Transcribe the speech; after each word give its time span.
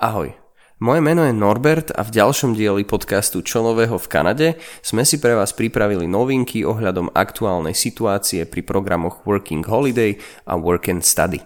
Ahoj, 0.00 0.32
moje 0.80 1.04
meno 1.04 1.28
je 1.28 1.36
Norbert 1.36 1.92
a 1.92 2.00
v 2.00 2.08
ďalšom 2.08 2.56
dieli 2.56 2.88
podcastu 2.88 3.44
Čo 3.44 3.60
nového 3.60 4.00
v 4.00 4.08
Kanade 4.08 4.48
sme 4.80 5.04
si 5.04 5.20
pre 5.20 5.36
vás 5.36 5.52
pripravili 5.52 6.08
novinky 6.08 6.64
ohľadom 6.64 7.12
aktuálnej 7.12 7.76
situácie 7.76 8.48
pri 8.48 8.64
programoch 8.64 9.28
Working 9.28 9.60
Holiday 9.60 10.16
a 10.48 10.56
Work 10.56 10.88
and 10.88 11.04
Study. 11.04 11.44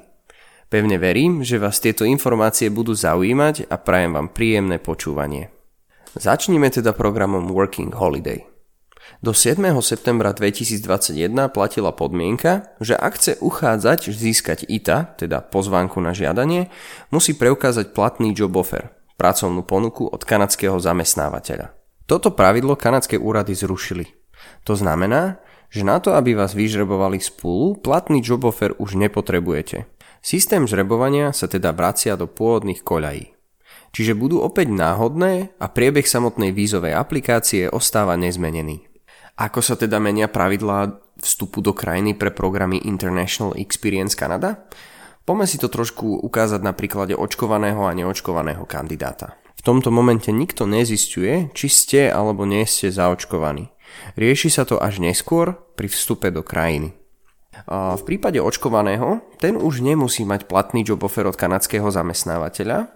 Pevne 0.70 1.02
verím, 1.02 1.42
že 1.42 1.58
vás 1.58 1.82
tieto 1.82 2.06
informácie 2.06 2.70
budú 2.70 2.94
zaujímať 2.94 3.66
a 3.66 3.74
prajem 3.74 4.14
vám 4.14 4.30
príjemné 4.30 4.78
počúvanie. 4.78 5.50
Začníme 6.14 6.70
teda 6.70 6.94
programom 6.94 7.50
Working 7.50 7.90
Holiday. 7.90 8.53
Do 9.24 9.32
7. 9.32 9.56
septembra 9.80 10.36
2021 10.36 11.48
platila 11.48 11.96
podmienka, 11.96 12.76
že 12.76 12.92
ak 12.92 13.16
chce 13.16 13.32
uchádzač 13.40 14.12
získať 14.12 14.68
ITA, 14.68 15.16
teda 15.16 15.40
pozvánku 15.40 15.96
na 16.00 16.12
žiadanie, 16.12 16.68
musí 17.08 17.32
preukázať 17.32 17.96
platný 17.96 18.36
job 18.36 18.52
offer, 18.52 18.92
pracovnú 19.16 19.64
ponuku 19.64 20.04
od 20.04 20.20
kanadského 20.28 20.76
zamestnávateľa. 20.76 21.72
Toto 22.04 22.36
pravidlo 22.36 22.76
kanadské 22.76 23.16
úrady 23.16 23.56
zrušili. 23.56 24.04
To 24.68 24.76
znamená, 24.76 25.40
že 25.72 25.88
na 25.88 25.98
to, 26.04 26.12
aby 26.12 26.36
vás 26.36 26.52
vyžrebovali 26.52 27.16
spolu, 27.16 27.80
platný 27.80 28.20
job 28.20 28.44
offer 28.44 28.76
už 28.76 29.00
nepotrebujete. 29.00 29.88
Systém 30.20 30.68
žrebovania 30.68 31.32
sa 31.32 31.48
teda 31.48 31.72
vracia 31.72 32.16
do 32.16 32.28
pôvodných 32.28 32.84
koľají. 32.84 33.32
Čiže 33.94 34.12
budú 34.18 34.44
opäť 34.44 34.68
náhodné 34.68 35.56
a 35.56 35.66
priebeh 35.70 36.04
samotnej 36.04 36.52
vízovej 36.52 36.92
aplikácie 36.92 37.72
ostáva 37.72 38.20
nezmenený. 38.20 38.93
Ako 39.34 39.58
sa 39.66 39.74
teda 39.74 39.98
menia 39.98 40.30
pravidlá 40.30 40.94
vstupu 41.18 41.58
do 41.58 41.74
krajiny 41.74 42.14
pre 42.14 42.30
programy 42.30 42.78
International 42.86 43.58
Experience 43.58 44.14
Canada? 44.14 44.70
Poďme 45.26 45.50
si 45.50 45.58
to 45.58 45.66
trošku 45.66 46.22
ukázať 46.22 46.62
na 46.62 46.70
príklade 46.70 47.18
očkovaného 47.18 47.82
a 47.82 47.96
neočkovaného 47.98 48.62
kandidáta. 48.62 49.34
V 49.58 49.62
tomto 49.66 49.90
momente 49.90 50.30
nikto 50.30 50.70
nezistuje, 50.70 51.50
či 51.50 51.66
ste 51.66 52.00
alebo 52.14 52.46
nie 52.46 52.62
ste 52.62 52.94
zaočkovaní. 52.94 53.74
Rieši 54.14 54.54
sa 54.54 54.62
to 54.62 54.78
až 54.78 55.02
neskôr 55.02 55.58
pri 55.74 55.90
vstupe 55.90 56.30
do 56.30 56.46
krajiny. 56.46 56.94
V 57.70 58.02
prípade 58.04 58.36
očkovaného, 58.42 59.24
ten 59.40 59.56
už 59.56 59.80
nemusí 59.80 60.26
mať 60.28 60.44
platný 60.44 60.84
job 60.84 61.00
offer 61.00 61.24
od 61.24 61.38
kanadského 61.38 61.88
zamestnávateľa, 61.88 62.92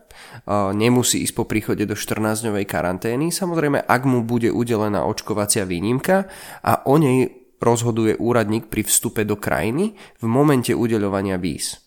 nemusí 0.77 1.25
ísť 1.25 1.35
po 1.35 1.45
príchode 1.49 1.89
do 1.89 1.97
14-dňovej 1.97 2.67
karantény, 2.69 3.33
samozrejme 3.33 3.81
ak 3.81 4.03
mu 4.05 4.27
bude 4.27 4.53
udelená 4.53 5.09
očkovacia 5.09 5.65
výnimka 5.65 6.29
a 6.61 6.85
o 6.85 7.01
nej 7.01 7.33
rozhoduje 7.59 8.21
úradník 8.21 8.71
pri 8.71 8.87
vstupe 8.87 9.25
do 9.25 9.41
krajiny 9.41 9.97
v 10.21 10.25
momente 10.29 10.71
udeľovania 10.77 11.41
víz. 11.41 11.81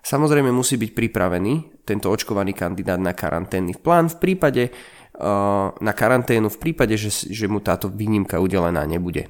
Samozrejme 0.00 0.52
musí 0.52 0.80
byť 0.80 0.90
pripravený 0.96 1.84
tento 1.84 2.08
očkovaný 2.08 2.56
kandidát 2.56 3.00
na 3.00 3.12
karanténny 3.12 3.76
plán 3.76 4.08
v 4.12 4.16
prípade 4.16 4.62
na 5.80 5.92
karanténu 5.92 6.48
v 6.48 6.58
prípade, 6.58 6.96
že, 6.96 7.28
že 7.28 7.44
mu 7.44 7.60
táto 7.60 7.92
výnimka 7.92 8.40
udelená 8.40 8.88
nebude. 8.88 9.28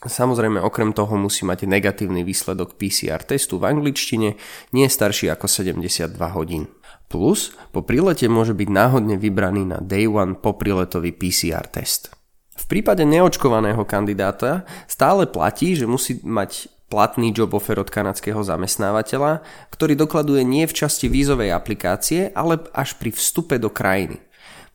Samozrejme, 0.00 0.64
okrem 0.64 0.96
toho 0.96 1.12
musí 1.20 1.44
mať 1.44 1.68
negatívny 1.68 2.24
výsledok 2.24 2.80
PCR 2.80 3.20
testu 3.20 3.60
v 3.60 3.68
angličtine, 3.68 4.40
nie 4.72 4.86
starší 4.88 5.28
ako 5.28 5.44
72 5.44 6.16
hodín. 6.32 6.72
Plus, 7.12 7.52
po 7.68 7.84
prílete 7.84 8.24
môže 8.30 8.56
byť 8.56 8.68
náhodne 8.70 9.20
vybraný 9.20 9.68
na 9.68 9.78
Day 9.82 10.08
1 10.08 10.40
popriletový 10.40 11.12
PCR 11.12 11.68
test. 11.68 12.14
V 12.56 12.64
prípade 12.64 13.04
neočkovaného 13.04 13.84
kandidáta 13.84 14.64
stále 14.88 15.28
platí, 15.28 15.76
že 15.76 15.84
musí 15.84 16.22
mať 16.24 16.70
platný 16.88 17.32
job 17.36 17.52
offer 17.52 17.76
od 17.76 17.88
kanadského 17.88 18.40
zamestnávateľa, 18.40 19.44
ktorý 19.68 19.94
dokladuje 20.00 20.42
nie 20.42 20.64
v 20.64 20.76
časti 20.76 21.12
vízovej 21.12 21.52
aplikácie, 21.52 22.32
ale 22.32 22.60
až 22.72 22.96
pri 22.96 23.12
vstupe 23.12 23.56
do 23.60 23.68
krajiny. 23.68 24.20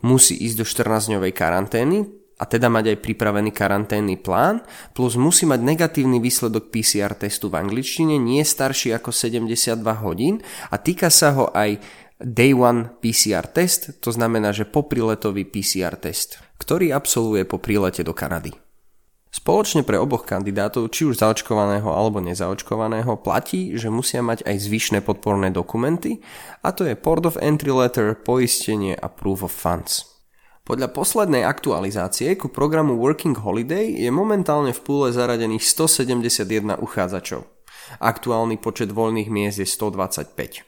Musí 0.06 0.38
ísť 0.38 0.58
do 0.62 0.66
14-dňovej 0.66 1.34
karantény, 1.34 2.25
a 2.36 2.44
teda 2.44 2.68
mať 2.68 2.96
aj 2.96 2.98
pripravený 3.00 3.52
karanténny 3.56 4.20
plán, 4.20 4.60
plus 4.92 5.16
musí 5.16 5.48
mať 5.48 5.64
negatívny 5.64 6.20
výsledok 6.20 6.68
PCR 6.68 7.16
testu 7.16 7.48
v 7.48 7.64
angličtine, 7.64 8.20
nie 8.20 8.44
starší 8.44 8.92
ako 8.96 9.16
72 9.16 9.80
hodín 10.04 10.44
a 10.68 10.76
týka 10.76 11.08
sa 11.08 11.32
ho 11.32 11.48
aj 11.56 11.80
Day 12.16 12.56
1 12.56 13.04
PCR 13.04 13.44
test, 13.44 14.00
to 14.00 14.08
znamená, 14.08 14.56
že 14.56 14.64
popriletový 14.64 15.44
PCR 15.44 16.00
test, 16.00 16.40
ktorý 16.56 16.96
absolvuje 16.96 17.44
po 17.44 17.60
prílete 17.60 18.08
do 18.08 18.16
Kanady. 18.16 18.56
Spoločne 19.36 19.84
pre 19.84 20.00
oboch 20.00 20.24
kandidátov, 20.24 20.96
či 20.96 21.04
už 21.04 21.20
zaočkovaného 21.20 21.92
alebo 21.92 22.24
nezaočkovaného, 22.24 23.20
platí, 23.20 23.76
že 23.76 23.92
musia 23.92 24.24
mať 24.24 24.48
aj 24.48 24.56
zvyšné 24.64 25.00
podporné 25.04 25.52
dokumenty, 25.52 26.24
a 26.64 26.72
to 26.72 26.88
je 26.88 26.96
Port 26.96 27.28
of 27.28 27.36
Entry 27.44 27.76
Letter, 27.76 28.16
poistenie 28.16 28.96
a 28.96 29.12
Proof 29.12 29.44
of 29.44 29.52
Funds. 29.52 30.15
Podľa 30.66 30.98
poslednej 30.98 31.46
aktualizácie 31.46 32.34
ku 32.34 32.50
programu 32.50 32.98
Working 32.98 33.38
Holiday 33.38 34.02
je 34.02 34.10
momentálne 34.10 34.74
v 34.74 34.82
púle 34.82 35.14
zaradených 35.14 35.62
171 35.62 36.82
uchádzačov. 36.82 37.46
Aktuálny 38.02 38.58
počet 38.58 38.90
voľných 38.90 39.30
miest 39.30 39.62
je 39.62 39.70
125. 39.70 40.66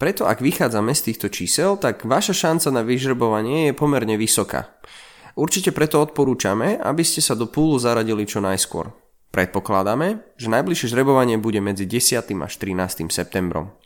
Preto 0.00 0.24
ak 0.24 0.40
vychádzame 0.40 0.96
z 0.96 1.12
týchto 1.12 1.28
čísel, 1.28 1.76
tak 1.76 2.08
vaša 2.08 2.32
šanca 2.32 2.80
na 2.80 2.80
vyžrebovanie 2.80 3.68
je 3.68 3.72
pomerne 3.76 4.16
vysoká. 4.16 4.72
Určite 5.36 5.76
preto 5.76 6.00
odporúčame, 6.00 6.80
aby 6.80 7.04
ste 7.04 7.20
sa 7.20 7.36
do 7.36 7.44
púlu 7.44 7.76
zaradili 7.76 8.24
čo 8.24 8.40
najskôr. 8.40 8.88
Predpokladáme, 9.36 10.40
že 10.40 10.48
najbližšie 10.48 10.88
žrebovanie 10.88 11.36
bude 11.36 11.60
medzi 11.60 11.84
10. 11.84 12.24
až 12.24 12.52
13. 12.56 13.04
septembrom. 13.12 13.76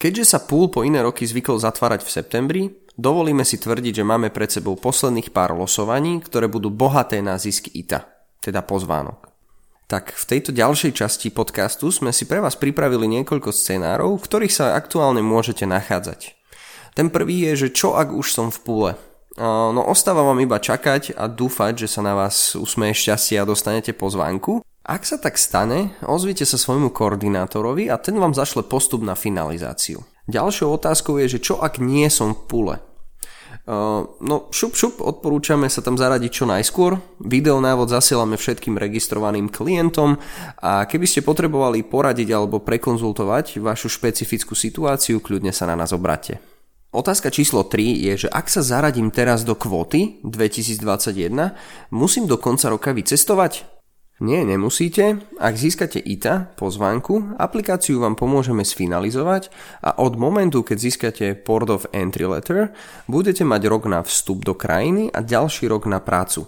Keďže 0.00 0.24
sa 0.24 0.38
púl 0.40 0.72
po 0.72 0.80
iné 0.80 1.04
roky 1.04 1.28
zvykol 1.28 1.60
zatvárať 1.60 2.00
v 2.00 2.10
septembri, 2.10 2.62
dovolíme 2.96 3.44
si 3.44 3.60
tvrdiť, 3.60 4.00
že 4.00 4.08
máme 4.08 4.32
pred 4.32 4.48
sebou 4.48 4.72
posledných 4.80 5.28
pár 5.28 5.52
losovaní, 5.52 6.24
ktoré 6.24 6.48
budú 6.48 6.72
bohaté 6.72 7.20
na 7.20 7.36
zisk 7.36 7.68
ITA, 7.76 8.08
teda 8.40 8.64
pozvánok 8.64 9.30
tak 9.90 10.14
v 10.14 10.24
tejto 10.24 10.54
ďalšej 10.54 11.02
časti 11.02 11.34
podcastu 11.34 11.90
sme 11.90 12.14
si 12.14 12.22
pre 12.22 12.38
vás 12.38 12.54
pripravili 12.54 13.10
niekoľko 13.10 13.50
scenárov, 13.50 14.22
v 14.22 14.26
ktorých 14.30 14.54
sa 14.54 14.78
aktuálne 14.78 15.18
môžete 15.18 15.66
nachádzať. 15.66 16.38
Ten 16.94 17.10
prvý 17.10 17.50
je, 17.50 17.66
že 17.66 17.74
čo 17.74 17.98
ak 17.98 18.14
už 18.14 18.30
som 18.30 18.54
v 18.54 18.58
púle. 18.62 18.90
No 19.34 19.82
ostáva 19.90 20.22
vám 20.22 20.38
iba 20.38 20.62
čakať 20.62 21.18
a 21.18 21.26
dúfať, 21.26 21.86
že 21.86 21.88
sa 21.90 22.06
na 22.06 22.14
vás 22.14 22.54
usmeje 22.54 23.02
šťastie 23.02 23.42
a 23.42 23.48
dostanete 23.48 23.90
pozvánku. 23.90 24.62
Ak 24.90 25.06
sa 25.06 25.22
tak 25.22 25.38
stane, 25.38 25.94
ozvite 26.02 26.42
sa 26.42 26.58
svojmu 26.58 26.90
koordinátorovi 26.90 27.86
a 27.86 27.94
ten 27.94 28.18
vám 28.18 28.34
zašle 28.34 28.66
postup 28.66 29.06
na 29.06 29.14
finalizáciu. 29.14 30.02
Ďalšou 30.26 30.66
otázkou 30.82 31.14
je, 31.22 31.38
že 31.38 31.42
čo 31.46 31.62
ak 31.62 31.78
nie 31.78 32.10
som 32.10 32.34
v 32.34 32.42
púle. 32.50 32.74
No 34.18 34.50
šup 34.50 34.74
šup, 34.74 34.98
odporúčame 34.98 35.70
sa 35.70 35.78
tam 35.78 35.94
zaradiť 35.94 36.42
čo 36.42 36.44
najskôr. 36.50 36.98
Videonávod 37.22 37.86
zasielame 37.86 38.34
všetkým 38.34 38.74
registrovaným 38.74 39.46
klientom 39.46 40.18
a 40.58 40.82
keby 40.90 41.06
ste 41.06 41.22
potrebovali 41.22 41.86
poradiť 41.86 42.34
alebo 42.34 42.58
prekonzultovať 42.58 43.62
vašu 43.62 43.86
špecifickú 43.86 44.58
situáciu, 44.58 45.22
kľudne 45.22 45.54
sa 45.54 45.70
na 45.70 45.78
nás 45.78 45.94
obráte. 45.94 46.42
Otázka 46.90 47.30
číslo 47.30 47.62
3 47.62 48.10
je, 48.10 48.26
že 48.26 48.28
ak 48.34 48.50
sa 48.50 48.66
zaradím 48.66 49.14
teraz 49.14 49.46
do 49.46 49.54
kvóty 49.54 50.18
2021, 50.26 51.54
musím 51.94 52.26
do 52.26 52.34
konca 52.42 52.66
roka 52.74 52.90
vycestovať? 52.90 53.78
Nie, 54.20 54.44
nemusíte. 54.44 55.24
Ak 55.40 55.56
získate 55.56 55.96
ITA, 55.96 56.52
pozvánku, 56.60 57.40
aplikáciu 57.40 58.04
vám 58.04 58.20
pomôžeme 58.20 58.60
sfinalizovať 58.68 59.48
a 59.80 59.96
od 59.96 60.20
momentu, 60.20 60.60
keď 60.60 60.76
získate 60.76 61.26
Port 61.40 61.72
of 61.72 61.88
Entry 61.96 62.28
Letter, 62.28 62.68
budete 63.08 63.48
mať 63.48 63.62
rok 63.72 63.88
na 63.88 64.04
vstup 64.04 64.44
do 64.44 64.52
krajiny 64.52 65.08
a 65.08 65.24
ďalší 65.24 65.72
rok 65.72 65.88
na 65.88 66.04
prácu. 66.04 66.44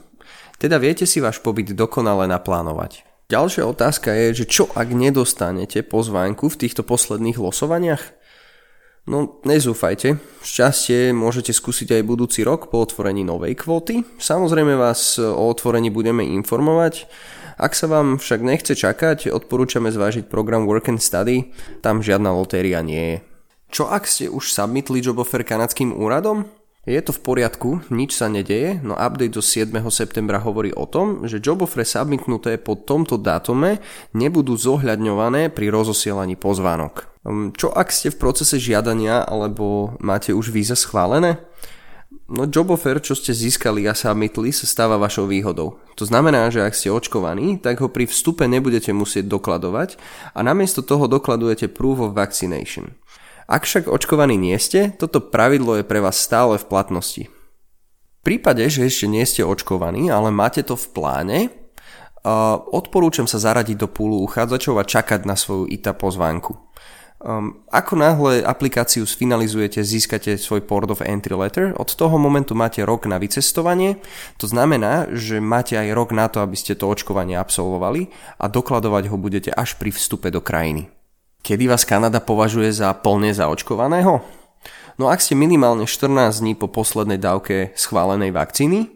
Teda 0.61 0.77
viete 0.77 1.09
si 1.09 1.25
váš 1.25 1.41
pobyt 1.41 1.73
dokonale 1.73 2.29
naplánovať. 2.29 3.09
Ďalšia 3.33 3.65
otázka 3.65 4.13
je, 4.13 4.45
že 4.45 4.53
čo 4.53 4.69
ak 4.77 4.93
nedostanete 4.93 5.81
pozvánku 5.81 6.53
v 6.53 6.61
týchto 6.61 6.85
posledných 6.85 7.41
losovaniach? 7.41 8.05
No, 9.09 9.41
nezúfajte. 9.49 10.21
Šťastie 10.45 11.17
môžete 11.17 11.57
skúsiť 11.57 11.97
aj 11.97 12.03
budúci 12.05 12.45
rok 12.45 12.69
po 12.69 12.85
otvorení 12.85 13.25
novej 13.25 13.57
kvóty. 13.57 14.05
Samozrejme 14.21 14.77
vás 14.77 15.17
o 15.17 15.49
otvorení 15.49 15.89
budeme 15.89 16.21
informovať 16.23 17.09
ak 17.63 17.79
sa 17.79 17.87
vám 17.87 18.19
však 18.19 18.41
nechce 18.43 18.75
čakať, 18.75 19.31
odporúčame 19.31 19.95
zvážiť 19.95 20.27
program 20.27 20.67
Work 20.67 20.91
and 20.91 20.99
Study, 20.99 21.55
tam 21.79 22.03
žiadna 22.03 22.35
lotéria 22.35 22.83
nie 22.83 22.99
je. 22.99 23.17
Čo 23.71 23.87
ak 23.87 24.05
ste 24.05 24.27
už 24.27 24.51
submitli 24.51 24.99
job 24.99 25.23
offer 25.23 25.47
kanadským 25.47 25.95
úradom? 25.95 26.45
Je 26.83 26.99
to 26.99 27.15
v 27.15 27.23
poriadku, 27.23 27.87
nič 27.95 28.19
sa 28.19 28.27
nedeje, 28.27 28.83
no 28.83 28.99
update 28.99 29.39
do 29.39 29.39
7. 29.39 29.71
septembra 29.87 30.43
hovorí 30.43 30.75
o 30.75 30.83
tom, 30.91 31.23
že 31.31 31.39
job 31.39 31.63
offer 31.63 31.87
submitnuté 31.87 32.59
po 32.59 32.75
tomto 32.75 33.15
dátume 33.23 33.79
nebudú 34.11 34.59
zohľadňované 34.59 35.55
pri 35.55 35.71
rozosielaní 35.71 36.35
pozvánok. 36.35 37.07
Hm, 37.23 37.55
čo 37.55 37.71
ak 37.71 37.95
ste 37.95 38.11
v 38.11 38.19
procese 38.19 38.59
žiadania 38.59 39.23
alebo 39.23 39.95
máte 40.03 40.35
už 40.35 40.51
víza 40.51 40.75
schválené? 40.75 41.39
No 42.33 42.49
job 42.49 42.73
offer, 42.73 42.97
čo 42.97 43.13
ste 43.13 43.37
získali 43.37 43.85
a 43.85 43.93
submitli, 43.93 44.57
sa 44.57 44.65
stáva 44.65 44.97
vašou 44.97 45.29
výhodou. 45.29 45.77
To 46.01 46.09
znamená, 46.09 46.49
že 46.49 46.65
ak 46.65 46.73
ste 46.73 46.89
očkovaní, 46.89 47.61
tak 47.61 47.85
ho 47.85 47.93
pri 47.93 48.09
vstupe 48.09 48.49
nebudete 48.49 48.89
musieť 48.97 49.29
dokladovať 49.29 50.01
a 50.33 50.41
namiesto 50.41 50.81
toho 50.81 51.13
dokladujete 51.13 51.69
proof 51.69 52.01
of 52.01 52.17
vaccination. 52.17 52.97
Ak 53.45 53.69
však 53.69 53.85
očkovaní 53.85 54.41
nie 54.41 54.57
ste, 54.57 54.97
toto 54.97 55.21
pravidlo 55.21 55.77
je 55.77 55.85
pre 55.85 56.01
vás 56.01 56.17
stále 56.17 56.57
v 56.57 56.65
platnosti. 56.65 57.29
V 57.29 58.21
prípade, 58.25 58.65
že 58.73 58.89
ešte 58.89 59.13
nie 59.13 59.29
ste 59.29 59.45
očkovaní, 59.45 60.09
ale 60.09 60.33
máte 60.33 60.65
to 60.65 60.73
v 60.73 60.89
pláne, 60.89 61.39
odporúčam 62.73 63.29
sa 63.29 63.37
zaradiť 63.37 63.77
do 63.77 63.93
púlu 63.93 64.25
uchádzačov 64.25 64.81
a 64.81 64.89
čakať 64.89 65.29
na 65.29 65.37
svoju 65.37 65.69
ITA 65.69 65.93
pozvánku. 65.93 66.57
Um, 67.23 67.63
ako 67.71 67.95
náhle 67.95 68.43
aplikáciu 68.43 69.07
sfinalizujete, 69.07 69.79
získate 69.79 70.35
svoj 70.35 70.67
port 70.67 70.91
of 70.91 71.07
entry 71.07 71.39
letter, 71.39 71.71
od 71.79 71.87
toho 71.95 72.19
momentu 72.19 72.59
máte 72.59 72.83
rok 72.83 73.07
na 73.07 73.23
vycestovanie, 73.23 74.03
to 74.43 74.51
znamená, 74.51 75.07
že 75.15 75.39
máte 75.39 75.79
aj 75.79 75.95
rok 75.95 76.11
na 76.11 76.27
to, 76.27 76.43
aby 76.43 76.59
ste 76.59 76.75
to 76.75 76.91
očkovanie 76.91 77.39
absolvovali 77.39 78.11
a 78.43 78.51
dokladovať 78.51 79.07
ho 79.07 79.17
budete 79.23 79.55
až 79.55 79.79
pri 79.79 79.95
vstupe 79.95 80.35
do 80.35 80.43
krajiny. 80.43 80.91
Kedy 81.47 81.71
vás 81.71 81.87
Kanada 81.87 82.19
považuje 82.19 82.75
za 82.75 82.91
plne 82.91 83.31
zaočkovaného? 83.31 84.19
No 84.99 85.07
ak 85.07 85.23
ste 85.23 85.39
minimálne 85.39 85.87
14 85.87 86.43
dní 86.43 86.59
po 86.59 86.67
poslednej 86.67 87.23
dávke 87.23 87.71
schválenej 87.79 88.35
vakcíny, 88.35 88.91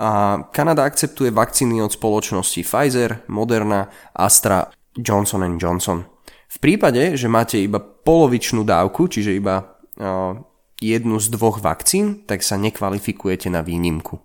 a 0.00 0.42
Kanada 0.48 0.88
akceptuje 0.88 1.28
vakcíny 1.28 1.84
od 1.84 1.92
spoločnosti 1.92 2.64
Pfizer, 2.64 3.20
Moderna, 3.28 3.92
Astra, 4.16 4.72
Johnson 4.96 5.60
Johnson. 5.60 6.08
V 6.50 6.58
prípade, 6.58 7.14
že 7.14 7.30
máte 7.30 7.62
iba 7.62 7.78
polovičnú 7.78 8.66
dávku, 8.66 9.06
čiže 9.06 9.38
iba 9.38 9.78
jednu 10.82 11.16
z 11.22 11.26
dvoch 11.30 11.62
vakcín, 11.62 12.26
tak 12.26 12.42
sa 12.42 12.58
nekvalifikujete 12.58 13.46
na 13.46 13.62
výnimku. 13.62 14.18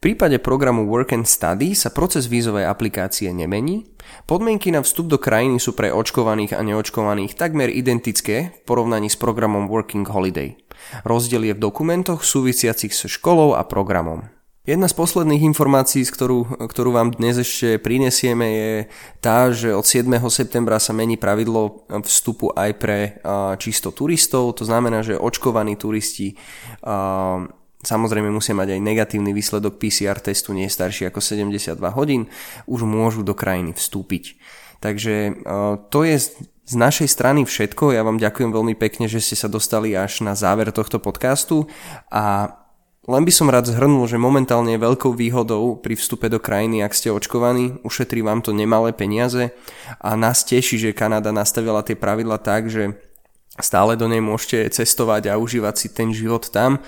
V 0.00 0.12
prípade 0.12 0.36
programu 0.36 0.84
Work 0.84 1.16
and 1.16 1.24
Study 1.24 1.72
sa 1.72 1.88
proces 1.88 2.28
vízovej 2.28 2.68
aplikácie 2.68 3.32
nemení. 3.32 3.88
Podmienky 4.28 4.68
na 4.68 4.84
vstup 4.84 5.08
do 5.08 5.16
krajiny 5.16 5.56
sú 5.56 5.72
pre 5.72 5.88
očkovaných 5.88 6.52
a 6.52 6.60
neočkovaných 6.60 7.40
takmer 7.40 7.72
identické 7.72 8.52
v 8.52 8.58
porovnaní 8.68 9.08
s 9.08 9.16
programom 9.16 9.64
Working 9.64 10.04
Holiday. 10.04 10.60
Rozdiel 11.08 11.48
je 11.48 11.56
v 11.56 11.64
dokumentoch 11.64 12.20
súvisiacich 12.20 12.92
so 12.92 13.08
školou 13.08 13.56
a 13.56 13.64
programom. 13.64 14.28
Jedna 14.64 14.88
z 14.88 14.96
posledných 14.96 15.44
informácií, 15.44 16.08
ktorú, 16.08 16.64
ktorú 16.72 16.96
vám 16.96 17.12
dnes 17.12 17.36
ešte 17.36 17.76
prinesieme, 17.76 18.46
je 18.48 18.72
tá, 19.20 19.52
že 19.52 19.76
od 19.76 19.84
7. 19.84 20.08
septembra 20.32 20.80
sa 20.80 20.96
mení 20.96 21.20
pravidlo 21.20 21.84
vstupu 22.00 22.48
aj 22.48 22.70
pre 22.80 23.20
čisto 23.60 23.92
turistov. 23.92 24.56
To 24.56 24.64
znamená, 24.64 25.04
že 25.04 25.20
očkovaní 25.20 25.76
turisti 25.76 26.40
samozrejme 27.84 28.32
musia 28.32 28.56
mať 28.56 28.72
aj 28.72 28.80
negatívny 28.80 29.36
výsledok 29.36 29.76
PCR 29.76 30.16
testu, 30.16 30.56
nie 30.56 30.72
starší 30.72 31.12
ako 31.12 31.20
72 31.20 31.76
hodín, 31.92 32.32
už 32.64 32.88
môžu 32.88 33.20
do 33.20 33.36
krajiny 33.36 33.76
vstúpiť. 33.76 34.40
Takže 34.80 35.44
to 35.92 36.08
je 36.08 36.16
z 36.64 36.74
našej 36.80 37.12
strany 37.12 37.44
všetko. 37.44 37.92
Ja 37.92 38.00
vám 38.00 38.16
ďakujem 38.16 38.48
veľmi 38.48 38.72
pekne, 38.80 39.12
že 39.12 39.20
ste 39.20 39.36
sa 39.36 39.52
dostali 39.52 39.92
až 39.92 40.24
na 40.24 40.32
záver 40.32 40.72
tohto 40.72 40.96
podcastu 41.04 41.68
a 42.08 42.56
len 43.04 43.22
by 43.24 43.32
som 43.32 43.52
rád 43.52 43.68
zhrnul, 43.68 44.08
že 44.08 44.16
momentálne 44.16 44.72
je 44.74 44.80
veľkou 44.80 45.12
výhodou 45.12 45.76
pri 45.76 45.94
vstupe 45.96 46.32
do 46.32 46.40
krajiny, 46.40 46.80
ak 46.80 46.96
ste 46.96 47.12
očkovaní, 47.12 47.80
ušetrí 47.84 48.24
vám 48.24 48.40
to 48.40 48.56
nemalé 48.56 48.96
peniaze 48.96 49.52
a 50.00 50.16
nás 50.16 50.40
teší, 50.44 50.80
že 50.80 50.96
Kanada 50.96 51.28
nastavila 51.28 51.84
tie 51.84 51.96
pravidla 51.96 52.40
tak, 52.40 52.72
že 52.72 52.96
stále 53.60 53.94
do 53.94 54.08
nej 54.10 54.18
môžete 54.18 54.72
cestovať 54.72 55.30
a 55.30 55.38
užívať 55.38 55.74
si 55.78 55.88
ten 55.92 56.10
život 56.10 56.48
tam. 56.50 56.82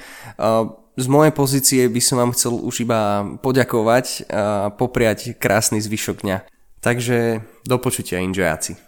Z 0.96 1.06
mojej 1.12 1.30
pozície 1.30 1.82
by 1.92 2.00
som 2.00 2.16
vám 2.18 2.32
chcel 2.32 2.56
už 2.56 2.88
iba 2.88 3.22
poďakovať 3.44 4.24
a 4.32 4.72
popriať 4.72 5.36
krásny 5.36 5.78
zvyšok 5.84 6.24
dňa. 6.24 6.38
Takže 6.80 7.44
do 7.68 7.76
počutia, 7.76 8.24
inžojáci. 8.24 8.80